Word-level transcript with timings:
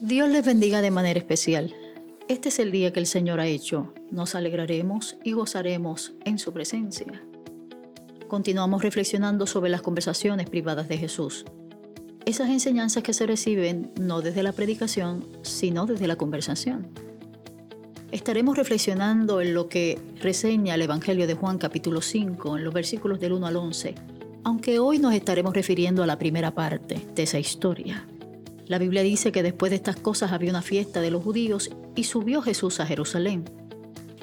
Dios 0.00 0.28
les 0.28 0.44
bendiga 0.44 0.82
de 0.82 0.90
manera 0.90 1.18
especial. 1.18 1.74
Este 2.28 2.50
es 2.50 2.58
el 2.58 2.70
día 2.70 2.92
que 2.92 3.00
el 3.00 3.06
Señor 3.06 3.40
ha 3.40 3.46
hecho. 3.46 3.94
Nos 4.10 4.34
alegraremos 4.34 5.16
y 5.24 5.32
gozaremos 5.32 6.12
en 6.26 6.38
su 6.38 6.52
presencia. 6.52 7.24
Continuamos 8.28 8.82
reflexionando 8.82 9.46
sobre 9.46 9.70
las 9.70 9.80
conversaciones 9.80 10.50
privadas 10.50 10.88
de 10.88 10.98
Jesús. 10.98 11.46
Esas 12.26 12.50
enseñanzas 12.50 13.02
que 13.02 13.14
se 13.14 13.26
reciben 13.26 13.90
no 13.98 14.20
desde 14.20 14.42
la 14.42 14.52
predicación, 14.52 15.26
sino 15.40 15.86
desde 15.86 16.06
la 16.06 16.16
conversación. 16.16 16.88
Estaremos 18.12 18.58
reflexionando 18.58 19.40
en 19.40 19.54
lo 19.54 19.70
que 19.70 19.98
reseña 20.20 20.74
el 20.74 20.82
Evangelio 20.82 21.26
de 21.26 21.36
Juan 21.36 21.56
capítulo 21.56 22.02
5, 22.02 22.58
en 22.58 22.64
los 22.64 22.74
versículos 22.74 23.18
del 23.18 23.32
1 23.32 23.46
al 23.46 23.56
11, 23.56 23.94
aunque 24.44 24.78
hoy 24.78 24.98
nos 24.98 25.14
estaremos 25.14 25.54
refiriendo 25.54 26.02
a 26.02 26.06
la 26.06 26.18
primera 26.18 26.54
parte 26.54 27.00
de 27.14 27.22
esa 27.22 27.38
historia. 27.38 28.06
La 28.68 28.78
Biblia 28.78 29.02
dice 29.02 29.30
que 29.30 29.44
después 29.44 29.70
de 29.70 29.76
estas 29.76 29.96
cosas 29.96 30.32
había 30.32 30.50
una 30.50 30.62
fiesta 30.62 31.00
de 31.00 31.12
los 31.12 31.22
judíos 31.22 31.70
y 31.94 32.04
subió 32.04 32.42
Jesús 32.42 32.80
a 32.80 32.86
Jerusalén. 32.86 33.44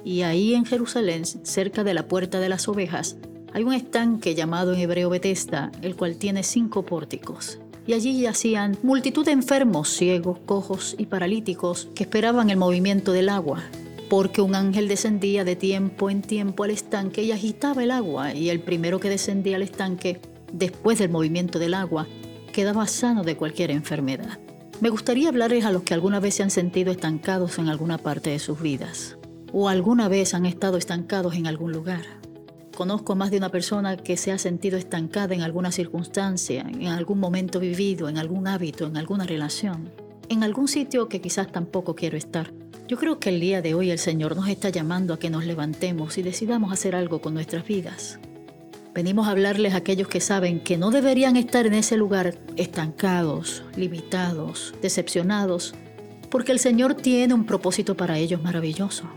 Y 0.03 0.23
ahí 0.23 0.53
en 0.53 0.65
Jerusalén, 0.65 1.25
cerca 1.25 1.85
de 1.85 1.93
la 1.93 2.09
puerta 2.09 2.41
de 2.41 2.49
las 2.49 2.67
ovejas, 2.67 3.15
hay 3.53 3.63
un 3.63 3.73
estanque 3.73 4.35
llamado 4.35 4.73
en 4.73 4.81
hebreo 4.81 5.09
Betesda, 5.09 5.71
el 5.81 5.95
cual 5.95 6.17
tiene 6.17 6.43
cinco 6.43 6.85
pórticos. 6.85 7.59
Y 7.87 7.93
allí 7.93 8.19
yacían 8.19 8.77
multitud 8.83 9.25
de 9.25 9.31
enfermos, 9.31 9.89
ciegos, 9.89 10.39
cojos 10.45 10.95
y 10.97 11.05
paralíticos 11.05 11.87
que 11.95 12.03
esperaban 12.03 12.49
el 12.49 12.57
movimiento 12.57 13.13
del 13.13 13.29
agua, 13.29 13.63
porque 14.09 14.41
un 14.41 14.55
ángel 14.55 14.89
descendía 14.89 15.45
de 15.45 15.55
tiempo 15.55 16.09
en 16.09 16.21
tiempo 16.21 16.63
al 16.63 16.71
estanque 16.71 17.23
y 17.23 17.31
agitaba 17.31 17.83
el 17.83 17.91
agua, 17.91 18.33
y 18.33 18.49
el 18.49 18.59
primero 18.59 18.99
que 18.99 19.09
descendía 19.09 19.55
al 19.55 19.63
estanque, 19.63 20.19
después 20.51 20.99
del 20.99 21.09
movimiento 21.09 21.59
del 21.59 21.75
agua, 21.75 22.07
quedaba 22.53 22.87
sano 22.87 23.23
de 23.23 23.35
cualquier 23.35 23.69
enfermedad. 23.71 24.39
Me 24.79 24.89
gustaría 24.89 25.27
hablarles 25.27 25.65
a 25.65 25.71
los 25.71 25.83
que 25.83 25.93
alguna 25.93 26.21
vez 26.21 26.35
se 26.35 26.43
han 26.43 26.51
sentido 26.51 26.91
estancados 26.91 27.59
en 27.59 27.67
alguna 27.67 27.97
parte 27.97 28.29
de 28.29 28.39
sus 28.39 28.61
vidas 28.61 29.17
o 29.51 29.69
alguna 29.69 30.07
vez 30.07 30.33
han 30.33 30.45
estado 30.45 30.77
estancados 30.77 31.35
en 31.35 31.45
algún 31.47 31.71
lugar. 31.71 32.01
Conozco 32.75 33.15
más 33.15 33.29
de 33.29 33.37
una 33.37 33.49
persona 33.49 33.97
que 33.97 34.17
se 34.17 34.31
ha 34.31 34.39
sentido 34.39 34.79
estancada 34.79 35.35
en 35.35 35.41
alguna 35.41 35.71
circunstancia, 35.71 36.61
en 36.61 36.87
algún 36.87 37.19
momento 37.19 37.59
vivido, 37.59 38.09
en 38.09 38.17
algún 38.17 38.47
hábito, 38.47 38.87
en 38.87 38.97
alguna 38.97 39.25
relación, 39.25 39.91
en 40.29 40.43
algún 40.43 40.67
sitio 40.67 41.07
que 41.07 41.21
quizás 41.21 41.51
tampoco 41.51 41.95
quiero 41.95 42.17
estar. 42.17 42.51
Yo 42.87 42.97
creo 42.97 43.19
que 43.19 43.29
el 43.29 43.39
día 43.39 43.61
de 43.61 43.75
hoy 43.75 43.91
el 43.91 43.99
Señor 43.99 44.35
nos 44.35 44.47
está 44.47 44.69
llamando 44.69 45.13
a 45.13 45.19
que 45.19 45.29
nos 45.29 45.45
levantemos 45.45 46.17
y 46.17 46.23
decidamos 46.23 46.73
hacer 46.73 46.95
algo 46.95 47.21
con 47.21 47.35
nuestras 47.35 47.65
vidas. 47.65 48.19
Venimos 48.93 49.27
a 49.27 49.31
hablarles 49.31 49.73
a 49.73 49.77
aquellos 49.77 50.07
que 50.07 50.21
saben 50.21 50.59
que 50.59 50.77
no 50.77 50.91
deberían 50.91 51.35
estar 51.35 51.65
en 51.65 51.73
ese 51.73 51.97
lugar 51.97 52.35
estancados, 52.57 53.63
limitados, 53.75 54.75
decepcionados, 54.83 55.73
porque 56.29 56.51
el 56.51 56.59
Señor 56.59 56.93
tiene 56.93 57.33
un 57.33 57.45
propósito 57.47 57.97
para 57.97 58.19
ellos 58.19 58.43
maravilloso. 58.43 59.09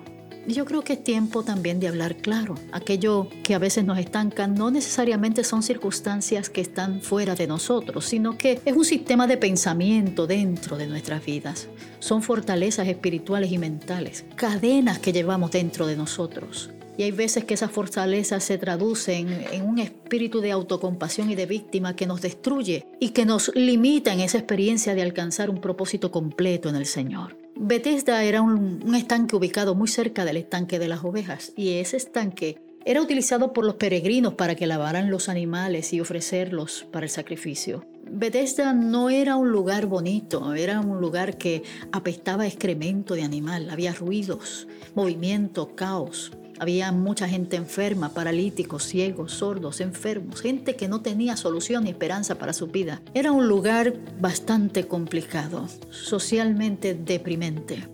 Y 0.49 0.55
yo 0.55 0.65
creo 0.65 0.83
que 0.83 0.95
es 0.95 1.05
tiempo 1.05 1.43
también 1.43 1.79
de 1.79 1.89
hablar 1.89 2.17
claro. 2.17 2.55
Aquello 2.73 3.29
que 3.43 3.55
a 3.55 3.59
veces 3.59 3.85
nos 3.85 3.99
estanca 3.99 4.47
no 4.47 4.71
necesariamente 4.71 5.45
son 5.45 5.63
circunstancias 5.63 6.49
que 6.49 6.61
están 6.63 7.03
fuera 7.03 7.35
de 7.35 7.47
nosotros, 7.47 8.07
sino 8.07 8.39
que 8.39 8.61
es 8.65 8.77
un 8.77 8.85
sistema 8.85 9.27
de 9.27 9.37
pensamiento 9.37 10.27
dentro 10.27 10.79
de 10.79 10.87
nuestras 10.87 11.23
vidas. 11.25 11.69
Son 11.99 12.23
fortalezas 12.23 12.89
espirituales 12.89 13.53
y 13.53 13.59
mentales, 13.59 14.25
cadenas 14.37 15.01
que 15.01 15.13
llevamos 15.13 15.51
dentro 15.51 15.87
de 15.87 15.97
nosotros. 15.97 16.71
Y 16.99 17.03
hay 17.03 17.11
veces 17.11 17.45
que 17.45 17.55
esas 17.55 17.71
fortalezas 17.71 18.45
se 18.45 18.59
traducen 18.59 19.29
en 19.53 19.63
un 19.63 19.79
espíritu 19.79 20.41
de 20.41 20.53
autocompasión 20.53 21.31
y 21.31 21.35
de 21.35 21.47
víctima 21.47 21.95
que 21.95 22.07
nos 22.07 22.23
destruye 22.23 22.87
y 23.01 23.11
que 23.11 23.27
nos 23.27 23.55
limita 23.55 24.13
en 24.13 24.21
esa 24.21 24.39
experiencia 24.39 24.95
de 24.95 25.03
alcanzar 25.03 25.51
un 25.51 25.61
propósito 25.61 26.11
completo 26.11 26.69
en 26.69 26.77
el 26.77 26.87
Señor. 26.87 27.37
Bethesda 27.55 28.23
era 28.25 28.43
un, 28.43 28.83
un 28.85 28.95
estanque 28.95 29.37
ubicado 29.37 29.75
muy 29.75 29.89
cerca 29.89 30.25
del 30.25 30.37
estanque 30.37 30.79
de 30.79 30.89
las 30.89 31.05
ovejas 31.05 31.53
y 31.57 31.75
ese 31.75 31.97
estanque 31.97 32.59
era 32.87 33.03
utilizado 33.03 33.53
por 33.53 33.65
los 33.65 33.75
peregrinos 33.75 34.35
para 34.35 34.55
que 34.55 34.67
lavaran 34.67 35.11
los 35.11 35.29
animales 35.29 35.93
y 35.93 36.01
ofrecerlos 36.01 36.87
para 36.93 37.05
el 37.07 37.11
sacrificio. 37.11 37.85
Bethesda 38.09 38.73
no 38.73 39.11
era 39.11 39.37
un 39.37 39.51
lugar 39.51 39.87
bonito, 39.87 40.55
era 40.55 40.81
un 40.81 41.01
lugar 41.01 41.37
que 41.37 41.65
apestaba 41.93 42.47
excremento 42.47 43.15
de 43.15 43.23
animal, 43.23 43.69
había 43.69 43.93
ruidos, 43.93 44.69
movimiento, 44.95 45.75
caos. 45.75 46.33
Había 46.59 46.91
mucha 46.93 47.29
gente 47.29 47.57
enferma, 47.57 48.15
paralíticos, 48.15 48.85
ciegos, 48.85 49.33
sordos, 49.33 49.81
enfermos, 49.83 50.41
gente 50.41 50.75
que 50.75 50.89
no 50.89 51.03
tenía 51.03 51.37
solución 51.37 51.85
ni 51.85 51.91
esperanza 51.91 52.39
para 52.39 52.55
su 52.55 52.69
vida. 52.69 53.03
Era 53.13 53.33
un 53.33 53.47
lugar 53.47 53.93
bastante 54.21 54.87
complicado, 54.87 55.67
socialmente 55.91 56.95
deprimente. 56.95 57.87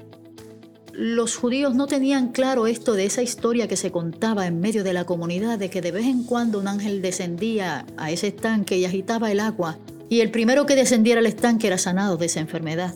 Los 0.92 1.36
judíos 1.36 1.74
no 1.74 1.86
tenían 1.86 2.32
claro 2.32 2.66
esto 2.66 2.92
de 2.92 3.06
esa 3.06 3.22
historia 3.22 3.66
que 3.66 3.78
se 3.78 3.90
contaba 3.90 4.46
en 4.46 4.60
medio 4.60 4.84
de 4.84 4.92
la 4.92 5.06
comunidad, 5.06 5.58
de 5.58 5.70
que 5.70 5.80
de 5.80 5.90
vez 5.90 6.04
en 6.04 6.22
cuando 6.22 6.60
un 6.60 6.68
ángel 6.68 7.00
descendía 7.00 7.86
a 7.96 8.10
ese 8.10 8.28
estanque 8.28 8.76
y 8.76 8.84
agitaba 8.84 9.32
el 9.32 9.40
agua, 9.40 9.78
y 10.12 10.20
el 10.20 10.30
primero 10.30 10.66
que 10.66 10.76
descendiera 10.76 11.20
al 11.20 11.26
estanque 11.26 11.68
era 11.68 11.78
sanado 11.78 12.18
de 12.18 12.26
esa 12.26 12.40
enfermedad. 12.40 12.94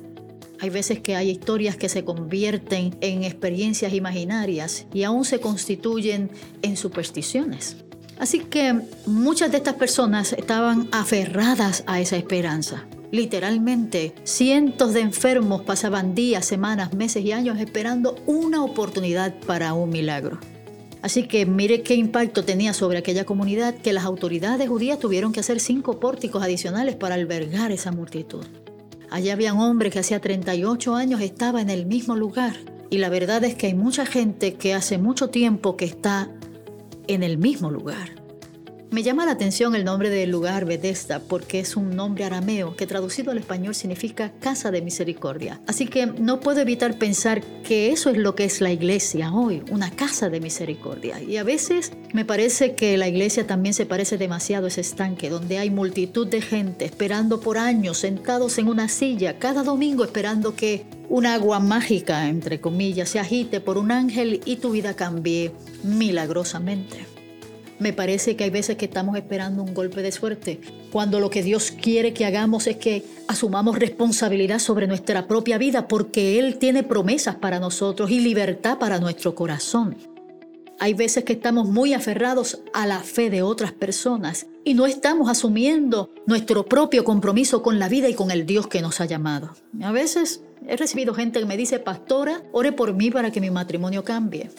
Hay 0.60 0.69
veces 0.69 1.00
que 1.00 1.16
hay 1.16 1.31
historias 1.31 1.75
que 1.78 1.88
se 1.88 2.04
convierten 2.04 2.94
en 3.00 3.25
experiencias 3.25 3.94
imaginarias 3.94 4.84
y 4.93 5.04
aún 5.04 5.25
se 5.25 5.41
constituyen 5.41 6.31
en 6.60 6.77
supersticiones. 6.77 7.78
Así 8.19 8.41
que 8.41 8.82
muchas 9.06 9.50
de 9.50 9.56
estas 9.56 9.77
personas 9.77 10.34
estaban 10.34 10.91
aferradas 10.93 11.84
a 11.87 12.00
esa 12.00 12.19
esperanza. 12.19 12.84
Literalmente, 13.12 14.15
cientos 14.25 14.93
de 14.93 15.00
enfermos 15.00 15.62
pasaban 15.62 16.15
días, 16.15 16.44
semanas, 16.44 16.93
meses 16.93 17.25
y 17.25 17.33
años 17.33 17.59
esperando 17.59 18.16
una 18.27 18.62
oportunidad 18.62 19.34
para 19.47 19.72
un 19.72 19.88
milagro. 19.88 20.38
Así 21.03 21.29
que 21.29 21.47
mire 21.47 21.83
qué 21.83 21.95
impacto 21.95 22.45
tenía 22.45 22.73
sobre 22.73 22.99
aquella 22.99 23.25
comunidad 23.25 23.75
que 23.75 23.93
las 23.93 24.05
autoridades 24.05 24.69
judías 24.69 24.99
tuvieron 24.99 25.33
que 25.33 25.41
hacer 25.41 25.61
cinco 25.61 26.01
pórticos 26.01 26.43
adicionales 26.43 26.97
para 26.97 27.15
albergar 27.15 27.71
esa 27.73 27.93
multitud. 27.93 28.45
Allí 29.11 29.31
había 29.31 29.55
un 29.55 29.61
hombre 29.61 29.91
que 29.91 30.01
hacía 30.01 30.21
38 30.21 30.95
años 30.95 31.21
estaba 31.21 31.61
en 31.61 31.71
el 31.71 31.87
mismo 31.87 32.17
lugar. 32.17 32.57
Y 32.91 32.99
la 32.99 33.09
verdad 33.09 33.45
es 33.45 33.55
que 33.55 33.67
hay 33.67 33.75
mucha 33.75 34.07
gente 34.07 34.55
que 34.55 34.75
hace 34.75 34.99
mucho 34.99 35.31
tiempo 35.31 35.77
que 35.77 35.84
está 35.84 36.31
en 37.07 37.23
el 37.23 37.39
mismo 37.39 37.71
lugar. 37.71 38.25
Me 38.91 39.02
llama 39.02 39.26
la 39.26 39.32
atención 39.32 39.74
el 39.74 39.84
nombre 39.84 40.10
del 40.10 40.30
lugar 40.30 40.64
Bethesda 40.64 41.19
porque 41.19 41.58
es 41.58 41.76
un 41.76 41.97
nombre 41.97 42.24
arameo 42.24 42.76
que 42.76 42.86
traducido 42.86 43.32
al 43.32 43.38
español 43.38 43.74
significa 43.74 44.32
casa 44.38 44.70
de 44.70 44.80
misericordia. 44.80 45.60
Así 45.66 45.86
que 45.86 46.06
no 46.06 46.38
puedo 46.38 46.60
evitar 46.60 46.97
pensar 46.97 47.42
que 47.64 47.91
eso 47.91 48.10
es 48.10 48.16
lo 48.16 48.36
que 48.36 48.44
es 48.44 48.60
la 48.60 48.70
iglesia 48.70 49.32
hoy, 49.32 49.64
una 49.70 49.91
casa 49.91 50.30
de 50.30 50.41
misericordia. 50.41 51.20
Y 51.20 51.36
a 51.36 51.42
veces 51.42 51.92
me 52.14 52.24
parece 52.24 52.76
que 52.76 52.97
la 52.97 53.08
iglesia 53.08 53.47
también 53.47 53.74
se 53.74 53.86
parece 53.86 54.19
demasiado 54.19 54.66
a 54.66 54.69
ese 54.69 54.82
estanque 54.82 55.30
donde 55.30 55.58
hay 55.58 55.68
multitud 55.68 56.28
de 56.28 56.41
gente 56.41 56.84
esperando 56.84 57.41
por 57.41 57.58
años 57.58 57.98
sentados 57.98 58.56
en 58.58 58.68
una 58.68 58.88
silla 58.88 59.38
cada 59.41 59.64
domingo 59.64 60.04
esperando 60.04 60.54
que 60.54 60.86
un 61.08 61.26
agua 61.26 61.58
mágica, 61.58 62.28
entre 62.28 62.60
comillas, 62.60 63.08
se 63.08 63.18
agite 63.18 63.60
por 63.60 63.78
un 63.78 63.91
ángel 63.91 64.41
y 64.44 64.56
tu 64.56 64.70
vida 64.70 64.94
cambie 64.94 65.53
milagrosamente. 65.82 67.16
Me 67.78 67.92
parece 67.92 68.37
que 68.37 68.44
hay 68.44 68.50
veces 68.50 68.76
que 68.76 68.87
estamos 68.87 69.16
esperando 69.16 69.62
un 69.62 69.75
golpe 69.75 70.03
de 70.03 70.10
suerte, 70.10 70.60
cuando 70.91 71.20
lo 71.20 71.28
que 71.28 71.42
Dios 71.42 71.70
quiere 71.70 72.14
que 72.14 72.25
hagamos 72.25 72.66
es 72.66 72.76
que 72.76 73.04
asumamos 73.28 73.78
responsabilidad 73.78 74.59
sobre 74.59 74.87
nuestra 74.87 75.28
propia 75.28 75.59
vida, 75.59 75.86
porque 75.88 76.38
Él 76.38 76.56
tiene 76.56 76.82
promesas 76.82 77.36
para 77.36 77.60
nosotros 77.60 78.10
y 78.10 78.20
libertad 78.20 78.78
para 78.78 78.98
nuestro 78.98 79.34
corazón. 79.34 79.97
Hay 80.78 80.92
veces 80.92 81.25
que 81.25 81.32
estamos 81.32 81.69
muy 81.69 81.94
aferrados 81.94 82.60
a 82.75 82.86
la 82.86 83.00
fe 83.00 83.31
de 83.31 83.42
otras 83.42 83.72
personas 83.72 84.47
y 84.62 84.75
no 84.75 84.84
estamos 84.84 85.31
asumiendo 85.31 86.10
nuestro 86.26 86.66
propio 86.66 87.03
compromiso 87.03 87.62
con 87.62 87.78
la 87.78 87.88
vida 87.88 88.09
y 88.09 88.15
con 88.15 88.31
el 88.31 88.44
Dios 88.44 88.66
que 88.66 88.82
nos 88.82 89.00
ha 89.00 89.06
llamado. 89.06 89.53
A 89.82 89.92
veces 89.92 90.42
he 90.66 90.77
recibido 90.77 91.15
gente 91.15 91.41
que 91.41 91.47
me 91.47 91.56
dice, 91.56 91.78
pastora, 91.78 92.42
ore 92.53 92.72
por 92.72 92.92
mí 92.92 93.10
para 93.10 93.30
que 93.30 93.41
mi 93.41 93.51
matrimonio 93.51 94.04
cambie. 94.04 94.51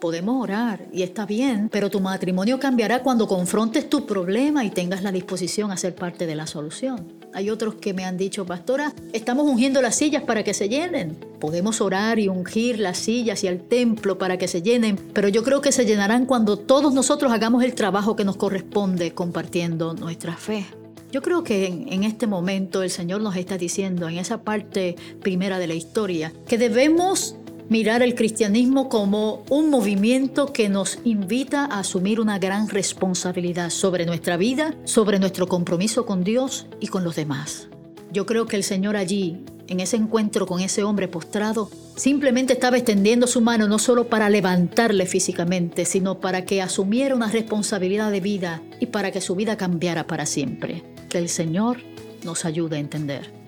Podemos 0.00 0.42
orar 0.42 0.88
y 0.92 1.02
está 1.02 1.24
bien, 1.24 1.70
pero 1.72 1.88
tu 1.88 2.00
matrimonio 2.00 2.60
cambiará 2.60 3.02
cuando 3.02 3.26
confrontes 3.26 3.88
tu 3.88 4.04
problema 4.04 4.62
y 4.62 4.68
tengas 4.68 5.02
la 5.02 5.10
disposición 5.10 5.70
a 5.70 5.78
ser 5.78 5.94
parte 5.94 6.26
de 6.26 6.34
la 6.34 6.46
solución. 6.46 7.14
Hay 7.32 7.48
otros 7.48 7.76
que 7.76 7.94
me 7.94 8.04
han 8.04 8.18
dicho, 8.18 8.44
pastora, 8.44 8.92
estamos 9.14 9.48
ungiendo 9.48 9.80
las 9.80 9.96
sillas 9.96 10.22
para 10.22 10.44
que 10.44 10.52
se 10.52 10.68
llenen. 10.68 11.16
Podemos 11.40 11.80
orar 11.80 12.18
y 12.18 12.28
ungir 12.28 12.78
las 12.78 12.98
sillas 12.98 13.42
y 13.42 13.46
el 13.46 13.62
templo 13.62 14.18
para 14.18 14.36
que 14.36 14.48
se 14.48 14.60
llenen, 14.60 14.96
pero 15.14 15.28
yo 15.28 15.42
creo 15.42 15.62
que 15.62 15.72
se 15.72 15.86
llenarán 15.86 16.26
cuando 16.26 16.58
todos 16.58 16.92
nosotros 16.92 17.32
hagamos 17.32 17.64
el 17.64 17.74
trabajo 17.74 18.16
que 18.16 18.24
nos 18.24 18.36
corresponde 18.36 19.14
compartiendo 19.14 19.94
nuestra 19.94 20.36
fe. 20.36 20.66
Yo 21.10 21.22
creo 21.22 21.42
que 21.42 21.66
en, 21.66 21.90
en, 21.90 22.04
este 22.04 22.26
momento 22.26 22.82
el 22.82 22.90
Señor 22.90 23.22
nos 23.22 23.36
está 23.36 23.56
diciendo 23.56 24.08
en 24.08 24.18
esa 24.18 24.42
parte 24.42 24.96
primera 25.22 25.58
de 25.58 25.68
la 25.68 25.74
historia 25.74 26.34
que 26.46 26.58
debemos 26.58 27.36
mirar 27.68 28.02
el 28.02 28.14
cristianismo 28.14 28.88
como 28.88 29.44
un 29.50 29.70
movimiento 29.70 30.52
que 30.52 30.68
nos 30.68 30.98
invita 31.04 31.64
a 31.64 31.80
asumir 31.80 32.20
una 32.20 32.38
gran 32.38 32.68
responsabilidad 32.68 33.70
sobre 33.70 34.06
nuestra 34.06 34.36
vida, 34.36 34.74
sobre 34.84 35.18
nuestro 35.18 35.46
compromiso 35.46 36.06
con 36.06 36.24
Dios 36.24 36.66
y 36.80 36.88
con 36.88 37.04
los 37.04 37.16
demás. 37.16 37.68
Yo 38.12 38.26
creo 38.26 38.46
que 38.46 38.56
el 38.56 38.62
Señor 38.62 38.96
allí 38.96 39.44
en 39.68 39.80
ese 39.80 39.96
encuentro 39.96 40.46
con 40.46 40.60
ese 40.60 40.82
hombre 40.82 41.08
postrado, 41.08 41.70
simplemente 41.96 42.52
estaba 42.52 42.76
extendiendo 42.76 43.26
su 43.26 43.40
mano 43.40 43.68
no 43.68 43.78
solo 43.78 44.08
para 44.08 44.30
levantarle 44.30 45.06
físicamente, 45.06 45.84
sino 45.84 46.20
para 46.20 46.44
que 46.44 46.62
asumiera 46.62 47.14
una 47.14 47.30
responsabilidad 47.30 48.10
de 48.10 48.20
vida 48.20 48.62
y 48.80 48.86
para 48.86 49.10
que 49.10 49.20
su 49.20 49.34
vida 49.34 49.56
cambiara 49.56 50.06
para 50.06 50.26
siempre. 50.26 50.82
Que 51.08 51.18
el 51.18 51.28
Señor 51.28 51.78
nos 52.24 52.44
ayude 52.44 52.76
a 52.76 52.80
entender. 52.80 53.45